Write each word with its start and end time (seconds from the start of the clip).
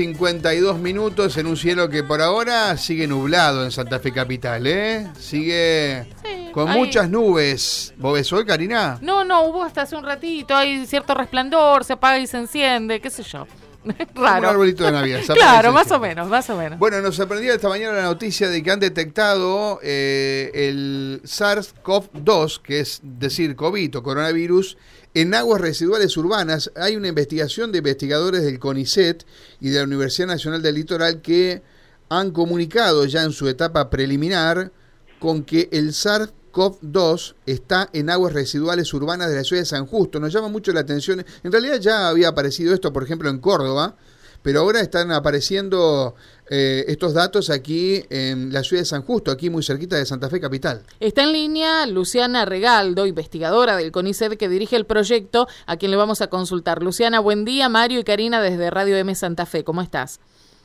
52 0.00 0.78
minutos 0.78 1.36
en 1.38 1.48
un 1.48 1.56
cielo 1.56 1.88
que 1.90 2.04
por 2.04 2.22
ahora 2.22 2.76
sigue 2.76 3.08
nublado 3.08 3.64
en 3.64 3.72
Santa 3.72 3.98
Fe 3.98 4.12
Capital, 4.12 4.64
¿eh? 4.64 5.08
Sigue 5.18 6.06
Sí, 6.22 6.52
con 6.52 6.68
hay- 6.68 6.78
muchas 6.78 7.10
nubes. 7.10 7.92
¿Vos 7.96 8.14
ves 8.14 8.32
hoy, 8.32 8.46
Karina? 8.46 9.00
No, 9.02 9.24
no, 9.24 9.42
hubo 9.46 9.64
hasta 9.64 9.82
hace 9.82 9.96
un 9.96 10.04
ratito, 10.04 10.54
hay 10.54 10.86
cierto 10.86 11.14
resplandor, 11.14 11.82
se 11.82 11.94
apaga 11.94 12.16
y 12.20 12.28
se 12.28 12.36
enciende, 12.36 13.00
qué 13.00 13.10
sé 13.10 13.24
yo. 13.24 13.44
Como 13.82 13.96
un 14.14 14.24
Raro. 14.24 14.50
arbolito 14.50 14.84
de 14.84 14.92
Navidad. 14.92 15.20
claro, 15.34 15.72
más 15.72 15.90
o 15.90 15.98
menos, 15.98 16.28
más 16.28 16.48
o 16.48 16.56
menos. 16.56 16.78
Bueno, 16.78 17.00
nos 17.00 17.16
sorprendió 17.16 17.52
esta 17.52 17.68
mañana 17.68 17.94
la 17.96 18.02
noticia 18.04 18.48
de 18.48 18.62
que 18.62 18.70
han 18.70 18.78
detectado 18.78 19.80
eh, 19.82 20.52
el 20.54 21.22
SARS-CoV-2, 21.24 22.60
que 22.62 22.78
es 22.78 23.00
decir, 23.02 23.56
COVID 23.56 23.96
o 23.98 24.02
coronavirus, 24.04 24.78
en 25.20 25.34
aguas 25.34 25.60
residuales 25.60 26.16
urbanas. 26.16 26.70
Hay 26.76 26.94
una 26.94 27.08
investigación 27.08 27.72
de 27.72 27.78
investigadores 27.78 28.44
del 28.44 28.60
CONICET 28.60 29.24
y 29.60 29.70
de 29.70 29.78
la 29.78 29.84
Universidad 29.84 30.28
Nacional 30.28 30.62
del 30.62 30.76
Litoral 30.76 31.20
que 31.22 31.60
han 32.08 32.30
comunicado 32.30 33.04
ya 33.04 33.24
en 33.24 33.32
su 33.32 33.48
etapa 33.48 33.90
preliminar 33.90 34.70
con 35.18 35.42
que 35.42 35.68
el 35.72 35.88
SARS-CoV-2 35.88 37.34
está 37.46 37.90
en 37.92 38.10
aguas 38.10 38.32
residuales 38.32 38.94
urbanas 38.94 39.28
de 39.28 39.34
la 39.34 39.42
ciudad 39.42 39.62
de 39.62 39.66
San 39.66 39.86
Justo. 39.86 40.20
Nos 40.20 40.32
llama 40.32 40.50
mucho 40.50 40.72
la 40.72 40.80
atención. 40.80 41.26
En 41.42 41.50
realidad 41.50 41.80
ya 41.80 42.08
había 42.08 42.28
aparecido 42.28 42.72
esto, 42.72 42.92
por 42.92 43.02
ejemplo, 43.02 43.28
en 43.28 43.40
Córdoba, 43.40 43.96
pero 44.48 44.60
ahora 44.60 44.80
están 44.80 45.12
apareciendo 45.12 46.14
eh, 46.48 46.86
estos 46.88 47.12
datos 47.12 47.50
aquí 47.50 48.02
en 48.08 48.50
la 48.50 48.62
ciudad 48.62 48.80
de 48.80 48.86
San 48.86 49.02
Justo, 49.02 49.30
aquí 49.30 49.50
muy 49.50 49.62
cerquita 49.62 49.96
de 49.96 50.06
Santa 50.06 50.30
Fe 50.30 50.40
Capital. 50.40 50.84
Está 51.00 51.24
en 51.24 51.34
línea 51.34 51.84
Luciana 51.84 52.46
Regaldo, 52.46 53.04
investigadora 53.04 53.76
del 53.76 53.92
CONICET 53.92 54.38
que 54.38 54.48
dirige 54.48 54.76
el 54.76 54.86
proyecto, 54.86 55.48
a 55.66 55.76
quien 55.76 55.90
le 55.90 55.98
vamos 55.98 56.22
a 56.22 56.28
consultar. 56.28 56.82
Luciana, 56.82 57.20
buen 57.20 57.44
día. 57.44 57.68
Mario 57.68 58.00
y 58.00 58.04
Karina 58.04 58.40
desde 58.40 58.70
Radio 58.70 58.96
M 58.96 59.14
Santa 59.14 59.44
Fe, 59.44 59.64
¿cómo 59.64 59.82
estás? 59.82 60.18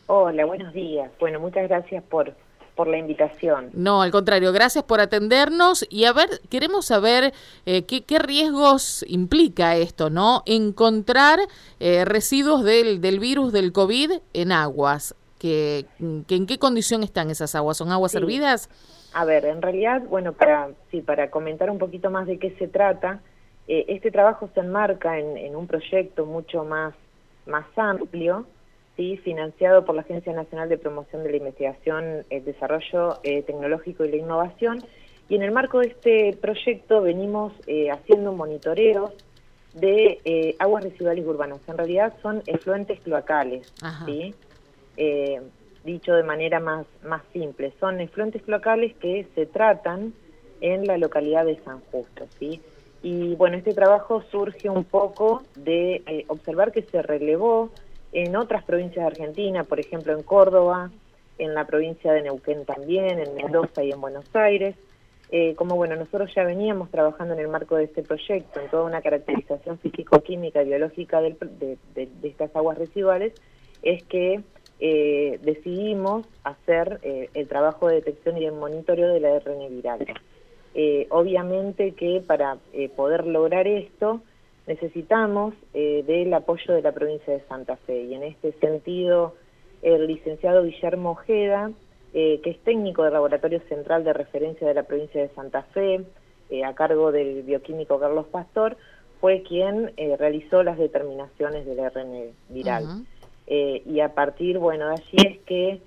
Hola, 0.07 0.45
buenos 0.45 0.73
días. 0.73 1.11
Bueno, 1.19 1.41
muchas 1.41 1.67
gracias 1.67 2.05
por, 2.05 2.33
por 2.75 2.87
la 2.87 2.97
invitación. 2.97 3.69
No, 3.73 4.01
al 4.01 4.11
contrario, 4.11 4.51
gracias 4.51 4.83
por 4.83 4.99
atendernos 4.99 5.85
y 5.89 6.05
a 6.05 6.13
ver, 6.13 6.29
queremos 6.49 6.85
saber 6.85 7.33
eh, 7.65 7.83
qué, 7.83 8.03
qué 8.03 8.19
riesgos 8.19 9.05
implica 9.07 9.75
esto, 9.75 10.09
¿no? 10.09 10.41
Encontrar 10.45 11.39
eh, 11.79 12.03
residuos 12.05 12.63
del, 12.63 12.99
del 13.01 13.19
virus 13.19 13.51
del 13.53 13.71
COVID 13.71 14.11
en 14.33 14.51
aguas. 14.51 15.15
Que, 15.39 15.85
que 16.27 16.35
¿En 16.35 16.45
qué 16.47 16.57
condición 16.57 17.03
están 17.03 17.29
esas 17.29 17.53
aguas? 17.53 17.77
¿Son 17.77 17.91
aguas 17.91 18.11
Sí. 18.13 18.17
hervidas? 18.17 18.69
A 19.13 19.25
ver, 19.25 19.45
en 19.45 19.61
realidad, 19.61 20.01
bueno, 20.09 20.33
para, 20.33 20.69
sí, 20.89 21.01
para 21.01 21.29
comentar 21.29 21.69
un 21.69 21.77
poquito 21.77 22.09
más 22.09 22.25
de 22.25 22.39
qué 22.39 22.55
se 22.57 22.67
trata, 22.67 23.19
eh, 23.67 23.85
este 23.89 24.09
trabajo 24.09 24.49
se 24.53 24.61
enmarca 24.61 25.19
en, 25.19 25.37
en 25.37 25.55
un 25.55 25.67
proyecto 25.67 26.25
mucho 26.25 26.63
más, 26.63 26.93
más 27.45 27.65
amplio, 27.75 28.47
¿sí? 28.95 29.17
financiado 29.17 29.85
por 29.85 29.95
la 29.95 30.01
Agencia 30.01 30.33
Nacional 30.33 30.69
de 30.69 30.77
Promoción 30.77 31.23
de 31.23 31.31
la 31.31 31.37
Investigación, 31.37 32.25
el 32.29 32.45
Desarrollo 32.45 33.19
eh, 33.23 33.43
Tecnológico 33.43 34.05
y 34.05 34.11
la 34.11 34.17
Innovación. 34.17 34.83
Y 35.29 35.35
en 35.35 35.43
el 35.43 35.51
marco 35.51 35.79
de 35.79 35.87
este 35.87 36.37
proyecto 36.39 37.01
venimos 37.01 37.53
eh, 37.67 37.89
haciendo 37.91 38.33
monitoreos 38.33 39.11
de 39.73 40.19
eh, 40.25 40.55
aguas 40.59 40.83
residuales 40.83 41.25
urbanas. 41.25 41.59
En 41.67 41.77
realidad 41.77 42.13
son 42.21 42.43
efluentes 42.45 42.99
cloacales. 43.01 43.73
¿sí? 44.05 44.35
Eh, 44.97 45.41
dicho 45.83 46.13
de 46.13 46.23
manera 46.23 46.59
más, 46.59 46.85
más 47.03 47.21
simple, 47.33 47.73
son 47.79 47.99
efluentes 47.99 48.41
cloacales 48.43 48.95
que 48.97 49.27
se 49.35 49.45
tratan 49.45 50.13
en 50.61 50.85
la 50.85 50.97
localidad 50.97 51.45
de 51.45 51.59
San 51.63 51.81
Justo, 51.91 52.25
¿sí? 52.39 52.61
Y 53.01 53.35
bueno, 53.35 53.57
este 53.57 53.73
trabajo 53.73 54.23
surge 54.31 54.69
un 54.69 54.85
poco 54.85 55.43
de 55.55 56.01
eh, 56.07 56.25
observar 56.29 56.71
que 56.71 56.83
se 56.83 57.01
relevó 57.01 57.69
en 58.13 58.35
otras 58.35 58.63
provincias 58.63 59.03
de 59.05 59.11
Argentina, 59.11 59.63
por 59.63 59.79
ejemplo 59.79 60.13
en 60.13 60.23
Córdoba, 60.23 60.91
en 61.37 61.53
la 61.53 61.65
provincia 61.65 62.13
de 62.13 62.21
Neuquén 62.21 62.65
también, 62.65 63.19
en 63.19 63.33
Mendoza 63.35 63.83
y 63.83 63.91
en 63.91 63.99
Buenos 64.01 64.25
Aires. 64.33 64.75
Eh, 65.31 65.55
como 65.55 65.75
bueno, 65.75 65.95
nosotros 65.95 66.31
ya 66.35 66.43
veníamos 66.43 66.91
trabajando 66.91 67.33
en 67.33 67.39
el 67.39 67.47
marco 67.47 67.75
de 67.75 67.85
este 67.85 68.03
proyecto, 68.03 68.59
en 68.59 68.69
toda 68.69 68.83
una 68.83 69.01
caracterización 69.01 69.79
físico-química 69.79 70.61
y 70.61 70.65
biológica 70.67 71.21
del- 71.21 71.37
de, 71.39 71.77
de- 71.95 72.27
estas 72.27 72.55
aguas 72.55 72.77
residuales, 72.77 73.33
es 73.81 74.03
que 74.03 74.41
eh, 74.79 75.39
decidimos 75.41 76.25
hacer 76.43 76.99
eh, 77.01 77.29
el 77.33 77.47
trabajo 77.47 77.87
de 77.87 77.95
detección 77.95 78.37
y 78.37 78.45
de 78.45 78.51
monitoreo 78.51 79.07
de 79.11 79.19
la 79.21 79.35
ARN 79.37 79.69
viral. 79.69 80.05
Eh, 80.75 81.07
obviamente 81.09 81.93
que 81.93 82.21
para 82.25 82.57
eh, 82.73 82.89
poder 82.89 83.25
lograr 83.25 83.67
esto 83.67 84.21
necesitamos 84.67 85.53
eh, 85.73 86.03
del 86.07 86.33
apoyo 86.33 86.73
de 86.73 86.81
la 86.81 86.91
provincia 86.91 87.33
de 87.33 87.41
Santa 87.47 87.77
Fe 87.77 88.03
y 88.03 88.13
en 88.13 88.23
este 88.23 88.53
sentido 88.53 89.35
el 89.81 90.07
licenciado 90.07 90.63
Guillermo 90.63 91.11
Ojeda, 91.11 91.71
eh, 92.13 92.39
que 92.43 92.51
es 92.51 92.59
técnico 92.59 93.03
del 93.03 93.13
Laboratorio 93.13 93.61
Central 93.67 94.03
de 94.03 94.13
Referencia 94.13 94.67
de 94.67 94.73
la 94.73 94.83
provincia 94.83 95.21
de 95.21 95.29
Santa 95.29 95.63
Fe, 95.73 96.05
eh, 96.49 96.63
a 96.63 96.73
cargo 96.73 97.11
del 97.11 97.43
bioquímico 97.43 97.99
Carlos 97.99 98.27
Pastor, 98.27 98.77
fue 99.19 99.41
quien 99.43 99.93
realizó 100.19 100.63
las 100.63 100.77
determinaciones 100.77 101.65
del 101.65 101.79
ARN 101.79 102.31
viral. 102.49 103.05
Y 103.47 103.99
a 104.01 104.13
partir, 104.13 104.59
bueno, 104.59 104.87
de 104.87 104.93
allí 104.95 105.17
es 105.27 105.39
que 105.45 105.81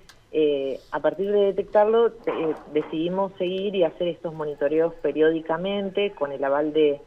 a 0.91 0.99
partir 0.99 1.31
de 1.31 1.45
detectarlo 1.45 2.07
eh, 2.07 2.55
decidimos 2.73 3.31
seguir 3.37 3.75
y 3.75 3.83
hacer 3.83 4.07
estos 4.07 4.33
monitoreos 4.33 4.93
periódicamente 4.95 6.11
con 6.11 6.31
el 6.31 6.43
aval 6.43 6.73
de, 6.73 6.99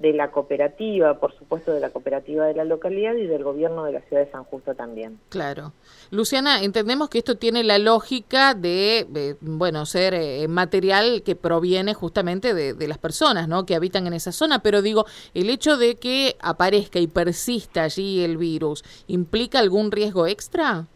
de 0.00 0.14
la 0.14 0.30
cooperativa, 0.30 1.20
por 1.20 1.36
supuesto 1.36 1.72
de 1.72 1.80
la 1.80 1.90
cooperativa 1.90 2.46
de 2.46 2.54
la 2.54 2.64
localidad 2.64 3.14
y 3.16 3.26
del 3.26 3.44
gobierno 3.44 3.84
de 3.84 3.92
la 3.92 4.00
ciudad 4.00 4.24
de 4.24 4.30
San 4.30 4.44
Justo 4.44 4.74
también. 4.74 5.18
Claro. 5.28 5.72
Luciana, 6.10 6.62
entendemos 6.62 7.10
que 7.10 7.18
esto 7.18 7.36
tiene 7.36 7.62
la 7.64 7.78
lógica 7.78 8.54
de, 8.54 9.06
eh, 9.14 9.34
bueno, 9.42 9.84
ser 9.84 10.14
eh, 10.14 10.48
material 10.48 11.22
que 11.22 11.36
proviene 11.36 11.92
justamente 11.92 12.54
de, 12.54 12.72
de 12.72 12.88
las 12.88 12.96
personas, 12.96 13.46
¿no? 13.46 13.66
Que 13.66 13.74
habitan 13.74 14.06
en 14.06 14.14
esa 14.14 14.32
zona, 14.32 14.60
pero 14.62 14.80
digo, 14.80 15.04
el 15.34 15.50
hecho 15.50 15.76
de 15.76 15.96
que 15.96 16.36
aparezca 16.40 16.98
y 16.98 17.06
persista 17.06 17.82
allí 17.82 18.24
el 18.24 18.38
virus, 18.38 18.82
¿implica 19.06 19.58
algún 19.58 19.92
riesgo 19.92 20.26
extra? 20.26 20.86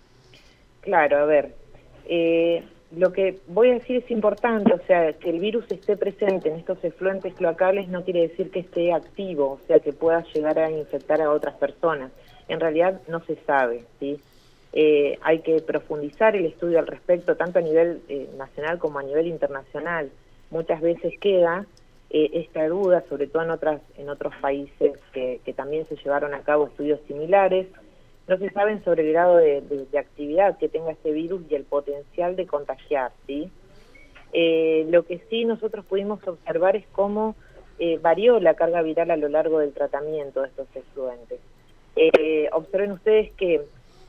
Claro, 0.81 1.19
a 1.19 1.25
ver, 1.27 1.55
eh, 2.07 2.65
lo 2.97 3.13
que 3.13 3.41
voy 3.49 3.71
a 3.71 3.75
decir 3.75 3.97
es 3.97 4.11
importante, 4.11 4.73
o 4.73 4.81
sea, 4.87 5.13
que 5.15 5.31
el 5.31 5.41
virus 5.41 5.65
esté 5.71 5.97
presente 5.97 6.49
en 6.49 6.57
estos 6.57 6.83
efluentes 6.85 7.35
cloacales 7.35 7.89
no 7.89 8.05
quiere 8.05 8.29
decir 8.29 8.51
que 8.51 8.61
esté 8.61 8.93
activo, 8.93 9.53
o 9.53 9.67
sea, 9.67 9.81
que 9.81 9.93
pueda 9.93 10.25
llegar 10.33 10.59
a 10.59 10.71
infectar 10.71 11.21
a 11.21 11.31
otras 11.31 11.55
personas. 11.57 12.13
En 12.49 12.61
realidad 12.61 13.01
no 13.09 13.21
se 13.25 13.37
sabe, 13.47 13.85
¿sí? 13.99 14.21
Eh, 14.73 15.19
hay 15.23 15.41
que 15.41 15.61
profundizar 15.61 16.35
el 16.35 16.47
estudio 16.47 16.79
al 16.79 16.87
respecto, 16.87 17.37
tanto 17.37 17.61
a 17.61 17.63
nivel 17.63 18.03
eh, 18.09 18.29
nacional 18.37 18.79
como 18.79 18.99
a 18.99 19.03
nivel 19.03 19.29
internacional. 19.29 20.11
Muchas 20.51 20.81
veces 20.81 21.15
queda 21.21 21.67
eh, 22.11 22.31
esta 22.35 22.67
duda, 22.67 23.05
sobre 23.09 23.29
todo 23.29 23.45
en, 23.45 23.51
otras, 23.51 23.81
en 23.97 24.09
otros 24.09 24.35
países 24.41 24.93
que, 25.13 25.41
que 25.45 25.53
también 25.53 25.87
se 25.87 25.97
llevaron 25.97 26.35
a 26.35 26.41
cabo 26.41 26.67
estudios 26.67 27.01
similares, 27.07 27.69
no 28.27 28.39
se 28.39 28.51
saben 28.51 28.83
sobre 28.85 29.07
el 29.07 29.13
grado 29.13 29.37
de, 29.37 29.87
actividad 29.99 30.59
que 30.59 30.69
tenga 30.69 30.93
este 30.93 31.13
virus 31.13 31.43
y 31.51 31.55
el 31.55 31.65
potencial 31.65 32.37
de 32.37 32.47
contagiar, 32.47 33.13
¿sí? 33.27 33.51
Eh, 34.33 34.87
lo 34.91 35.05
que 35.05 35.21
sí 35.31 35.45
nosotros 35.45 35.85
pudimos 35.85 36.27
observar 36.27 36.75
es 36.75 36.87
cómo 36.93 37.37
eh, 37.79 37.99
varió 37.99 38.41
la 38.41 38.55
carga 38.55 38.83
viral 38.83 39.11
a 39.11 39.17
lo 39.17 39.29
largo 39.29 39.59
del 39.61 39.73
tratamiento 39.73 40.43
de 40.43 40.49
estos 40.49 40.67
efluentes. 40.75 41.41
Eh, 41.97 42.49
observen 42.53 42.93
ustedes 42.93 43.33
que 43.33 43.63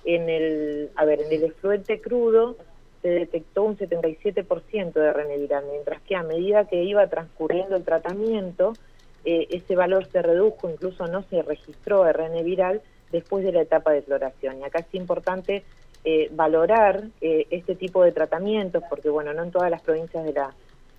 en 0.05 0.29
el, 0.29 0.91
a 0.95 1.05
ver, 1.05 1.21
en 1.21 1.31
el 1.31 1.43
efluente 1.43 1.99
crudo 1.99 2.55
se 3.01 3.09
detectó 3.09 3.63
un 3.63 3.77
77% 3.77 4.93
de 4.93 5.13
RN 5.13 5.39
viral, 5.39 5.65
mientras 5.71 6.01
que 6.01 6.15
a 6.15 6.23
medida 6.23 6.65
que 6.65 6.83
iba 6.83 7.05
transcurriendo 7.07 7.75
el 7.75 7.83
tratamiento, 7.83 8.73
eh, 9.25 9.47
ese 9.51 9.75
valor 9.75 10.05
se 10.07 10.21
redujo, 10.21 10.69
incluso 10.69 11.07
no 11.07 11.23
se 11.23 11.43
registró 11.43 12.11
RN 12.11 12.43
viral 12.43 12.81
después 13.15 13.43
de 13.43 13.51
la 13.51 13.61
etapa 13.61 13.91
de 13.91 14.01
floración. 14.03 14.59
Y 14.59 14.63
acá 14.63 14.79
es 14.79 14.93
importante 14.93 15.63
eh, 16.03 16.29
valorar 16.31 17.03
eh, 17.21 17.47
este 17.49 17.75
tipo 17.75 18.03
de 18.03 18.11
tratamientos, 18.11 18.83
porque 18.89 19.09
bueno, 19.09 19.33
no 19.33 19.43
en 19.43 19.51
todas 19.51 19.71
las 19.71 19.81
provincias 19.81 20.23
de 20.23 20.33
la, 20.33 20.53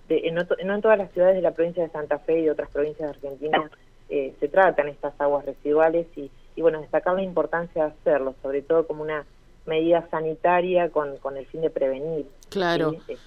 de- 0.09 0.29
no, 0.31 0.45
to- 0.45 0.57
no 0.65 0.75
en 0.75 0.81
todas 0.81 0.97
las 0.97 1.11
ciudades 1.11 1.35
de 1.35 1.41
la 1.41 1.51
provincia 1.51 1.83
de 1.83 1.89
Santa 1.89 2.19
Fe 2.19 2.39
y 2.39 2.43
de 2.43 2.51
otras 2.51 2.69
provincias 2.69 3.09
de 3.09 3.15
Argentina 3.15 3.71
eh, 4.09 4.33
se 4.39 4.47
tratan 4.47 4.87
estas 4.89 5.13
aguas 5.19 5.45
residuales 5.45 6.07
y, 6.15 6.29
y 6.55 6.61
bueno, 6.61 6.81
destacar 6.81 7.15
la 7.15 7.23
importancia 7.23 7.85
de 7.85 7.89
hacerlo, 7.91 8.35
sobre 8.41 8.61
todo 8.61 8.85
como 8.87 9.01
una 9.03 9.25
medida 9.65 10.07
sanitaria 10.09 10.89
con, 10.89 11.17
con 11.17 11.35
el 11.37 11.45
fin 11.45 11.61
de 11.61 11.69
prevenir. 11.69 12.25
Claro. 12.49 12.95
¿sí? 13.05 13.17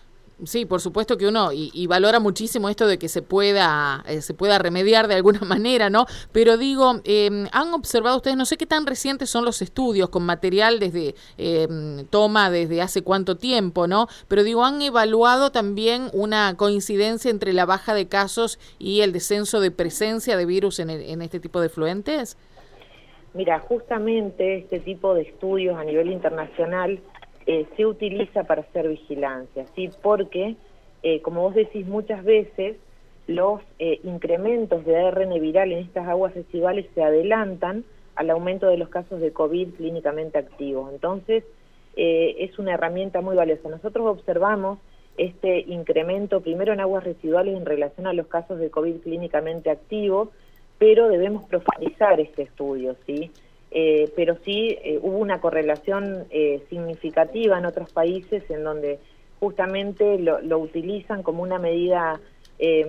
Sí, 0.45 0.65
por 0.65 0.81
supuesto 0.81 1.19
que 1.19 1.27
uno 1.27 1.51
y, 1.53 1.87
valora 1.87 2.19
muchísimo 2.19 2.69
esto 2.71 2.87
de 2.87 2.99
que 2.99 3.09
se 3.09 3.21
pueda 3.21 4.03
eh, 4.09 4.23
se 4.23 4.33
pueda 4.33 4.59
remediar 4.59 5.07
de 5.07 5.15
alguna 5.15 5.41
manera, 5.47 5.91
¿no? 5.91 6.07
Pero 6.33 6.57
digo, 6.57 7.01
eh, 7.05 7.47
han 7.53 7.75
observado 7.75 8.17
ustedes, 8.17 8.37
no 8.39 8.47
sé 8.47 8.57
qué 8.57 8.65
tan 8.65 8.87
recientes 8.87 9.29
son 9.29 9.45
los 9.45 9.61
estudios 9.61 10.09
con 10.09 10.25
material 10.25 10.79
desde 10.81 11.15
eh, 11.37 11.69
toma 12.09 12.51
desde 12.51 12.81
hace 12.81 13.03
cuánto 13.03 13.37
tiempo, 13.37 13.87
¿no? 13.87 14.07
Pero 14.29 14.43
digo, 14.43 14.65
han 14.65 14.81
evaluado 14.81 15.53
también 15.53 16.09
una 16.15 16.57
coincidencia 16.57 17.31
entre 17.31 17.53
la 17.53 17.67
baja 17.67 17.93
de 17.93 18.09
casos 18.09 18.59
y 18.79 19.03
el 19.03 19.13
descenso 19.13 19.61
de 19.61 19.71
presencia 19.71 20.37
de 20.39 20.47
virus 20.47 20.79
en, 20.79 20.89
el- 20.91 21.03
en 21.03 21.21
este 21.21 21.41
tipo 21.41 21.61
de 21.61 21.69
fluentes. 21.69 22.39
Mira, 23.35 23.61
justamente 23.61 24.59
este 24.59 24.81
tipo 24.81 25.15
de 25.15 25.23
estudios 25.23 25.77
a 25.79 25.85
nivel 25.85 26.11
internacional 26.11 27.01
eh, 27.53 27.67
se 27.77 27.85
utiliza 27.85 28.45
para 28.45 28.61
hacer 28.61 28.89
vigilancia, 28.89 29.67
¿sí? 29.75 29.91
Porque, 30.03 30.55
eh, 31.03 31.21
como 31.21 31.43
vos 31.43 31.53
decís 31.57 31.85
muchas 31.85 32.23
veces, 32.23 32.77
los 33.27 33.61
eh, 33.81 33.99
incrementos 34.05 34.85
de 34.85 34.97
ARN 34.97 35.31
viral 35.41 35.73
en 35.73 35.81
estas 35.81 36.07
aguas 36.07 36.33
residuales 36.33 36.87
se 36.95 37.03
adelantan 37.03 37.83
al 38.15 38.31
aumento 38.31 38.69
de 38.69 38.77
los 38.77 38.89
casos 38.89 39.21
de 39.21 39.33
COVID 39.33 39.71
clínicamente 39.71 40.39
activos. 40.39 40.93
Entonces, 40.93 41.43
es 41.97 42.57
una 42.61 42.75
herramienta 42.75 43.21
muy 43.21 43.35
valiosa. 43.35 43.69
Nosotros 43.69 44.07
observamos 44.07 44.79
este 45.17 45.65
incremento 45.67 46.41
primero 46.43 46.73
en 46.73 46.79
aguas 46.79 47.03
residuales 47.03 47.57
en 47.57 47.67
relación 47.67 48.07
a 48.07 48.13
los 48.13 48.29
casos 48.29 48.61
de 48.61 48.71
COVID 48.71 49.01
clínicamente 49.01 49.71
activos, 49.71 50.29
pero 50.79 51.09
debemos 51.09 51.45
profundizar 51.47 52.21
este 52.21 52.43
estudio, 52.43 52.95
¿sí? 53.07 53.33
Eh, 53.73 54.11
pero 54.17 54.37
sí 54.45 54.77
eh, 54.83 54.99
hubo 55.01 55.19
una 55.19 55.41
correlación 55.41 56.27
eh, 56.31 56.65
significativa 56.69 57.57
en 57.57 57.67
otros 57.67 57.93
países 57.93 58.43
en 58.51 58.65
donde 58.65 58.99
justamente 59.39 60.19
lo, 60.19 60.59
utilizan 60.59 61.23
como 61.23 61.43
una 61.43 61.59
medida 61.59 62.21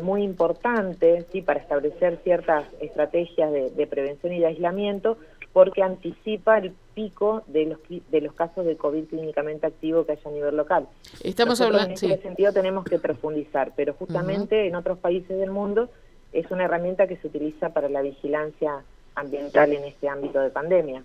muy 0.01 0.23
importante 0.23 1.25
sí 1.31 1.41
para 1.41 1.61
establecer 1.61 2.19
ciertas 2.25 2.65
estrategias 2.81 3.53
de, 3.53 3.87
prevención 3.87 4.33
y 4.33 4.39
de 4.39 4.47
aislamiento 4.47 5.17
porque 5.53 5.81
anticipa 5.81 6.57
el 6.57 6.73
pico 6.93 7.43
de 7.47 7.67
los 7.67 7.79
de 7.87 8.19
los 8.19 8.33
casos 8.33 8.65
de 8.65 8.75
COVID 8.75 9.05
clínicamente 9.05 9.67
activo 9.67 10.05
que 10.05 10.11
hay 10.11 10.19
a 10.25 10.29
nivel 10.29 10.57
local. 10.57 10.89
Estamos 11.23 11.61
hablando 11.61 11.85
en 11.87 11.93
ese 11.93 12.17
sentido 12.17 12.51
tenemos 12.51 12.83
que 12.83 12.99
profundizar, 12.99 13.71
pero 13.73 13.93
justamente 13.93 14.67
en 14.67 14.75
otros 14.75 14.97
países 14.97 15.39
del 15.39 15.51
mundo 15.51 15.89
es 16.33 16.51
una 16.51 16.65
herramienta 16.65 17.07
que 17.07 17.15
se 17.15 17.27
utiliza 17.27 17.69
para 17.69 17.87
la 17.87 18.01
vigilancia 18.01 18.83
ambiental 19.15 19.73
en 19.73 19.83
este 19.85 20.07
ámbito 20.07 20.39
de 20.39 20.49
pandemia. 20.49 21.03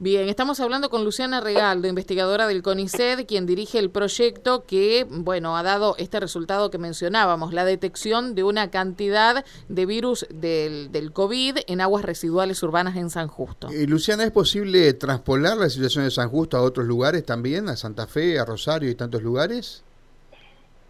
Bien, 0.00 0.28
estamos 0.28 0.60
hablando 0.60 0.90
con 0.90 1.04
Luciana 1.04 1.40
Regaldo, 1.40 1.88
investigadora 1.88 2.46
del 2.46 2.62
CONICET, 2.62 3.26
quien 3.26 3.46
dirige 3.46 3.80
el 3.80 3.90
proyecto 3.90 4.64
que, 4.64 5.04
bueno, 5.10 5.56
ha 5.56 5.64
dado 5.64 5.96
este 5.98 6.20
resultado 6.20 6.70
que 6.70 6.78
mencionábamos, 6.78 7.52
la 7.52 7.64
detección 7.64 8.36
de 8.36 8.44
una 8.44 8.70
cantidad 8.70 9.44
de 9.68 9.86
virus 9.86 10.24
del, 10.30 10.92
del 10.92 11.12
COVID 11.12 11.58
en 11.66 11.80
aguas 11.80 12.04
residuales 12.04 12.62
urbanas 12.62 12.96
en 12.96 13.10
San 13.10 13.26
Justo. 13.26 13.70
Eh, 13.70 13.86
Luciana, 13.88 14.22
¿es 14.22 14.30
posible 14.30 14.92
traspolar 14.92 15.56
la 15.56 15.68
situación 15.68 16.04
de 16.04 16.12
San 16.12 16.28
Justo 16.28 16.56
a 16.56 16.62
otros 16.62 16.86
lugares 16.86 17.24
también, 17.24 17.68
a 17.68 17.76
Santa 17.76 18.06
Fe, 18.06 18.38
a 18.38 18.44
Rosario 18.44 18.88
y 18.88 18.94
tantos 18.94 19.22
lugares? 19.22 19.82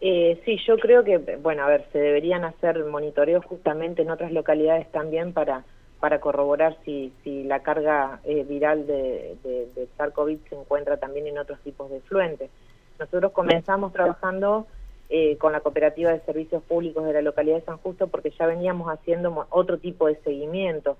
Eh, 0.01 0.41
sí, 0.45 0.59
yo 0.67 0.77
creo 0.77 1.03
que, 1.03 1.19
bueno, 1.43 1.65
a 1.65 1.69
ver, 1.69 1.87
se 1.93 1.99
deberían 1.99 2.45
hacer 2.45 2.85
monitoreos 2.85 3.45
justamente 3.47 4.03
en 4.03 4.11
otras 4.11 4.33
localidades 4.33 4.91
también 4.93 5.33
para, 5.33 5.65
para 6.01 6.21
corroborar 6.21 6.77
si, 6.85 7.13
si 7.23 7.45
la 7.45 7.61
carga 7.63 8.21
eh, 8.25 8.45
viral 8.45 8.87
de, 8.87 9.37
de, 9.43 9.67
de 9.75 9.89
SARS-CoV 9.97 10.39
se 10.49 10.55
encuentra 10.55 10.97
también 10.97 11.27
en 11.27 11.39
otros 11.39 11.59
tipos 11.61 11.91
de 11.91 12.01
fluentes. 12.01 12.51
Nosotros 12.99 13.33
comenzamos 13.33 13.93
trabajando 13.93 14.67
eh, 15.09 15.37
con 15.37 15.53
la 15.53 15.61
Cooperativa 15.61 16.13
de 16.13 16.21
Servicios 16.21 16.63
Públicos 16.63 17.05
de 17.05 17.13
la 17.13 17.23
localidad 17.23 17.57
de 17.57 17.65
San 17.65 17.79
Justo 17.79 18.09
porque 18.09 18.31
ya 18.31 18.47
veníamos 18.47 18.89
haciendo 18.89 19.47
otro 19.51 19.79
tipo 19.79 20.07
de 20.07 20.17
seguimiento, 20.17 20.97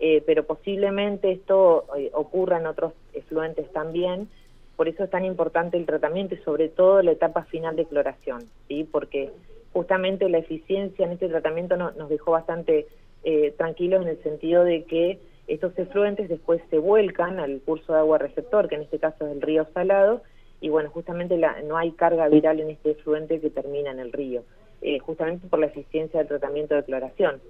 eh, 0.00 0.22
pero 0.26 0.44
posiblemente 0.44 1.30
esto 1.32 1.86
ocurra 2.12 2.58
en 2.58 2.66
otros 2.66 2.92
efluentes 3.12 3.70
también 3.72 4.28
por 4.76 4.88
eso 4.88 5.04
es 5.04 5.10
tan 5.10 5.24
importante 5.24 5.76
el 5.76 5.86
tratamiento 5.86 6.34
y 6.34 6.38
sobre 6.38 6.68
todo 6.68 7.02
la 7.02 7.12
etapa 7.12 7.44
final 7.44 7.76
de 7.76 7.86
cloración, 7.86 8.44
¿sí? 8.68 8.88
porque 8.90 9.30
justamente 9.72 10.28
la 10.28 10.38
eficiencia 10.38 11.06
en 11.06 11.12
este 11.12 11.28
tratamiento 11.28 11.76
nos 11.76 12.08
dejó 12.08 12.32
bastante 12.32 12.86
eh, 13.24 13.54
tranquilos 13.56 14.02
en 14.02 14.08
el 14.08 14.22
sentido 14.22 14.64
de 14.64 14.84
que 14.84 15.18
estos 15.46 15.78
efluentes 15.78 16.28
después 16.28 16.60
se 16.70 16.78
vuelcan 16.78 17.38
al 17.38 17.60
curso 17.60 17.92
de 17.92 17.98
agua 17.98 18.18
receptor, 18.18 18.68
que 18.68 18.76
en 18.76 18.82
este 18.82 18.98
caso 18.98 19.26
es 19.26 19.32
el 19.32 19.42
río 19.42 19.66
Salado, 19.74 20.22
y 20.60 20.68
bueno, 20.68 20.90
justamente 20.90 21.36
la, 21.36 21.60
no 21.62 21.76
hay 21.76 21.92
carga 21.92 22.28
viral 22.28 22.60
en 22.60 22.70
este 22.70 22.92
efluente 22.92 23.40
que 23.40 23.50
termina 23.50 23.90
en 23.90 23.98
el 23.98 24.12
río, 24.12 24.42
eh, 24.80 24.98
justamente 24.98 25.46
por 25.46 25.58
la 25.58 25.66
eficiencia 25.66 26.20
del 26.20 26.28
tratamiento 26.28 26.74
de 26.74 26.84
cloración. 26.84 27.40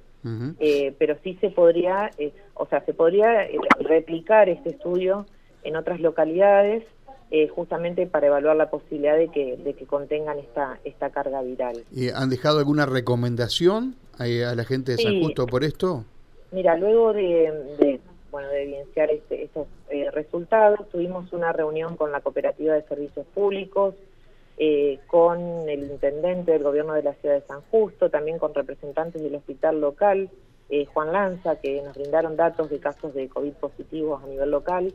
Eh, 0.59 0.95
pero 0.99 1.19
sí 1.23 1.37
se 1.43 1.51
podría, 1.51 2.11
o 2.55 2.65
sea, 2.65 2.83
se 2.87 2.95
podría 2.95 3.47
replicar 3.79 4.49
este 4.49 4.71
estudio 4.71 5.27
en 5.65 5.77
otras 5.77 6.01
localidades 6.01 6.83
eh, 7.31 7.49
justamente 7.49 8.07
para 8.07 8.27
evaluar 8.27 8.55
la 8.55 8.71
posibilidad 8.71 9.17
de 9.17 9.29
que, 9.29 9.57
de 9.57 9.75
que 9.75 9.87
contengan 9.87 10.39
esta, 10.39 10.79
esta 10.85 11.11
carga 11.11 11.43
viral. 11.43 11.85
¿Y 11.91 12.11
¿Han 12.11 12.29
dejado 12.29 12.59
alguna 12.59 12.87
recomendación 12.87 13.97
a, 14.19 14.27
la 14.27 14.65
gente 14.65 14.93
de 14.93 15.03
San 15.03 15.21
Justo 15.21 15.47
por 15.47 15.65
esto? 15.65 16.05
Mira, 16.53 16.77
luego 16.77 17.13
de, 17.13 17.99
bueno, 18.31 18.49
de 18.51 18.63
evidenciar 18.63 19.11
este, 19.11 19.43
estos 19.43 19.67
eh, 19.91 20.11
resultados, 20.13 20.89
tuvimos 20.91 21.33
una 21.33 21.53
reunión 21.53 21.97
con 21.97 22.13
la 22.13 22.21
Cooperativa 22.21 22.75
de 22.75 22.83
Servicios 22.83 23.27
Públicos, 23.35 23.95
eh, 24.59 25.01
con 25.09 25.69
el 25.69 25.91
intendente 25.91 26.53
del 26.53 26.63
gobierno 26.63 26.93
de 26.93 27.03
la 27.03 27.15
ciudad 27.15 27.35
de 27.35 27.47
San 27.47 27.63
Justo, 27.71 28.11
también 28.11 28.39
con 28.39 28.55
representantes 28.55 29.21
del 29.21 29.35
hospital 29.35 29.81
local, 29.81 30.31
Juan 30.93 31.13
Lanza, 31.13 31.57
que 31.57 31.83
nos 31.83 31.97
brindaron 31.97 32.37
datos 32.37 32.69
de 32.69 32.81
casos 32.81 33.15
de 33.15 33.29
COVID 33.29 33.53
positivos 33.53 34.25
a 34.25 34.27
nivel 34.27 34.51
local, 34.51 34.93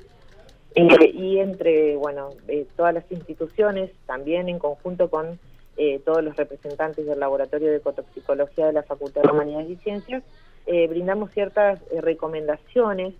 eh, 0.75 1.12
y 1.13 1.39
entre 1.39 1.95
bueno 1.95 2.30
eh, 2.48 2.68
todas 2.75 2.94
las 2.94 3.12
instituciones, 3.12 3.92
también 4.06 4.50
en 4.50 4.60
conjunto 4.60 5.10
con 5.10 5.39
eh, 5.77 6.00
todos 6.06 6.24
los 6.24 6.36
representantes 6.36 7.06
del 7.06 7.19
Laboratorio 7.19 7.69
de 7.71 7.77
Ecotoxicología 7.77 8.68
de 8.68 8.74
la 8.74 8.83
Facultad 8.83 9.24
de 9.24 9.31
Humanidades 9.31 9.69
y 9.69 9.75
Ciencias, 9.77 10.24
brindamos 10.68 11.31
ciertas 11.31 11.80
recomendaciones 12.00 13.16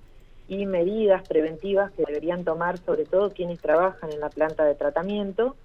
y 0.48 0.68
medidas 0.68 1.28
preventivas 1.28 1.92
que 1.94 2.04
deberían 2.06 2.44
tomar 2.44 2.78
sobre 2.78 3.06
todo 3.06 3.31
quienes 3.31 3.60
trabajan 3.60 4.12
en 4.12 4.19
la 4.19 4.30
planta 4.30 4.66
de 4.66 4.75
tratamiento 4.75 5.56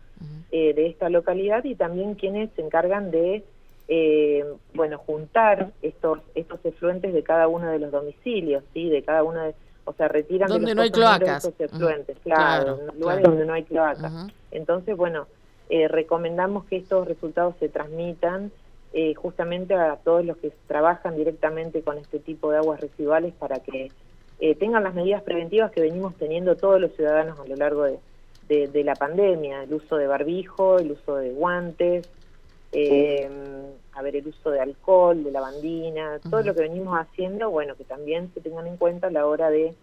de 0.50 0.86
esta 0.86 1.10
localidad 1.10 1.62
y 1.64 1.75
también 1.75 2.14
quienes 2.14 2.48
se 2.52 2.62
encargan 2.62 3.10
de 3.10 3.44
bueno 4.72 4.96
juntar 4.96 5.72
estos 5.82 6.20
estos 6.34 6.64
efluentes 6.64 7.12
de 7.12 7.22
cada 7.22 7.48
uno 7.48 7.70
de 7.70 7.81
los 7.81 7.92
domicilios, 7.92 8.64
sí, 8.72 8.88
de 8.88 9.02
cada 9.02 9.22
uno 9.22 9.42
de 9.42 9.54
o 9.84 9.92
sea, 9.92 10.08
retiran 10.08 10.48
donde 10.48 10.69
de 10.69 10.75
no 10.75 10.82
hay 10.82 10.90
cloacas. 10.90 11.50
efluentes, 11.58 12.16
claro, 12.22 12.81
lugares 12.98 13.25
donde 13.25 13.44
no 13.44 13.52
hay 13.52 13.64
cloacas. 13.64 14.12
Entonces, 14.50 14.96
bueno, 14.96 15.26
eh, 15.70 15.88
recomendamos 15.88 16.64
que 16.64 16.76
estos 16.76 17.06
resultados 17.06 17.54
se 17.58 17.69
transmitan 17.69 18.50
eh, 18.92 19.14
justamente 19.14 19.75
a 19.75 19.96
todos 19.96 20.25
los 20.25 20.36
que 20.36 20.52
trabajan 20.66 21.16
directamente 21.16 21.82
con 21.82 21.98
este 21.98 22.19
tipo 22.19 22.50
de 22.50 22.58
aguas 22.58 22.81
residuales 22.81 23.34
para 23.34 23.58
que 23.58 23.90
eh, 24.40 24.54
tengan 24.54 24.84
las 24.84 24.94
medidas 24.94 25.22
preventivas 25.22 25.72
que 25.72 25.81
venimos 25.81 26.14
teniendo 26.16 26.56
todos 26.56 26.81
los 26.81 26.94
ciudadanos 26.94 27.38
a 27.40 27.46
lo 27.46 27.56
largo 27.56 27.84
de, 27.84 27.98
de, 28.48 28.84
la 28.84 28.94
pandemia, 28.94 29.62
el 29.62 29.75
uso 29.75 29.96
de 29.96 30.06
barbijo, 30.06 30.79
el 30.79 30.93
uso 30.93 31.17
de 31.17 31.31
guantes, 31.31 32.08
a 33.94 34.03
ver, 34.03 34.17
el 34.17 34.27
uso 34.27 34.51
de 34.51 34.60
alcohol, 34.60 35.22
de 35.22 35.31
lavandina, 35.31 36.19
todo 36.19 36.43
lo 36.43 36.55
que 36.55 36.63
venimos 36.63 36.98
haciendo, 36.98 37.51
bueno, 37.51 37.77
que 37.77 37.84
también 37.84 38.31
se 38.34 38.41
tengan 38.41 38.67
en 38.67 38.77
cuenta 38.77 39.06
a 39.06 39.10
la 39.10 39.27
hora 39.27 39.51
de 39.51 39.74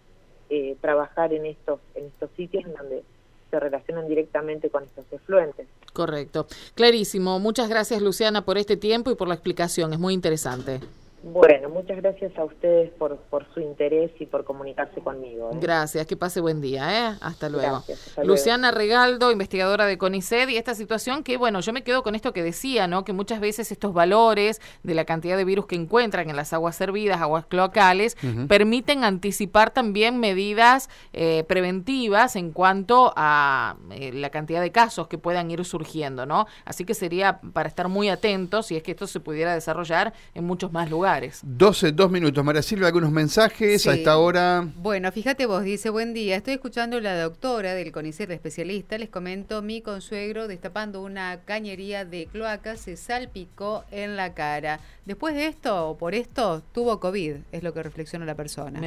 eh, 0.50 0.76
trabajar 0.80 1.32
en 1.32 1.46
estos, 1.46 1.80
en 1.94 2.06
estos 2.06 2.30
sitios 2.36 2.64
en 2.64 2.74
donde 2.74 3.02
se 3.50 3.60
relacionan 3.60 4.08
directamente 4.08 4.70
con 4.70 4.84
estos 4.84 5.04
efluentes. 5.12 5.66
Correcto. 5.92 6.46
Clarísimo. 6.74 7.38
Muchas 7.38 7.68
gracias, 7.68 8.00
Luciana, 8.00 8.44
por 8.44 8.58
este 8.58 8.76
tiempo 8.76 9.10
y 9.10 9.14
por 9.14 9.28
la 9.28 9.34
explicación. 9.34 9.92
Es 9.92 9.98
muy 9.98 10.14
interesante. 10.14 10.80
Bueno, 11.24 11.68
muchas 11.68 11.98
gracias 11.98 12.36
a 12.36 12.44
ustedes 12.44 12.90
por, 12.98 13.16
por 13.16 13.46
su 13.54 13.60
interés 13.60 14.10
y 14.18 14.26
por 14.26 14.44
comunicarse 14.44 15.00
conmigo. 15.00 15.50
¿eh? 15.52 15.58
Gracias, 15.60 16.04
que 16.06 16.16
pase 16.16 16.40
buen 16.40 16.60
día. 16.60 17.12
¿eh? 17.12 17.16
Hasta 17.20 17.48
luego. 17.48 17.84
Luciana 18.24 18.72
Regaldo, 18.72 19.30
investigadora 19.30 19.86
de 19.86 19.98
CONICET, 19.98 20.50
y 20.50 20.56
esta 20.56 20.74
situación 20.74 21.22
que, 21.22 21.36
bueno, 21.36 21.60
yo 21.60 21.72
me 21.72 21.84
quedo 21.84 22.02
con 22.02 22.16
esto 22.16 22.32
que 22.32 22.42
decía, 22.42 22.88
¿no? 22.88 23.04
Que 23.04 23.12
muchas 23.12 23.38
veces 23.38 23.70
estos 23.70 23.94
valores 23.94 24.60
de 24.82 24.94
la 24.94 25.04
cantidad 25.04 25.36
de 25.36 25.44
virus 25.44 25.66
que 25.66 25.76
encuentran 25.76 26.28
en 26.28 26.34
las 26.34 26.52
aguas 26.52 26.74
servidas, 26.74 27.20
aguas 27.20 27.46
cloacales, 27.46 28.16
permiten 28.48 29.04
anticipar 29.04 29.70
también 29.70 30.18
medidas 30.18 30.90
eh, 31.12 31.44
preventivas 31.46 32.34
en 32.34 32.50
cuanto 32.50 33.12
a 33.14 33.76
eh, 33.90 34.12
la 34.12 34.30
cantidad 34.30 34.60
de 34.60 34.72
casos 34.72 35.06
que 35.06 35.18
puedan 35.18 35.50
ir 35.52 35.64
surgiendo, 35.64 36.26
¿no? 36.26 36.46
Así 36.64 36.84
que 36.84 36.94
sería 36.94 37.40
para 37.52 37.68
estar 37.68 37.88
muy 37.88 38.08
atentos 38.08 38.66
si 38.66 38.76
es 38.76 38.82
que 38.82 38.90
esto 38.90 39.06
se 39.06 39.20
pudiera 39.20 39.54
desarrollar 39.54 40.12
en 40.34 40.44
muchos 40.44 40.72
más 40.72 40.90
lugares. 40.90 41.11
12, 41.42 41.92
dos 41.92 42.10
minutos. 42.10 42.42
María 42.42 42.62
Silva, 42.62 42.86
algunos 42.86 43.12
mensajes 43.12 43.86
a 43.86 43.94
esta 43.94 44.16
hora. 44.16 44.66
Bueno, 44.76 45.12
fíjate 45.12 45.44
vos, 45.44 45.62
dice, 45.62 45.90
buen 45.90 46.14
día. 46.14 46.36
Estoy 46.36 46.54
escuchando 46.54 46.96
a 46.96 47.00
la 47.00 47.20
doctora 47.20 47.74
del 47.74 47.92
CONICET 47.92 48.30
especialista. 48.30 48.96
Les 48.96 49.10
comento, 49.10 49.60
mi 49.60 49.82
consuegro 49.82 50.48
destapando 50.48 51.02
una 51.02 51.40
cañería 51.44 52.06
de 52.06 52.26
cloaca 52.26 52.76
se 52.76 52.96
salpicó 52.96 53.84
en 53.90 54.16
la 54.16 54.32
cara. 54.32 54.80
Después 55.04 55.34
de 55.34 55.46
esto, 55.46 55.90
o 55.90 55.98
por 55.98 56.14
esto, 56.14 56.62
tuvo 56.72 56.98
COVID, 56.98 57.36
es 57.52 57.62
lo 57.62 57.74
que 57.74 57.82
reflexiona 57.82 58.24
la 58.24 58.34
persona. 58.34 58.80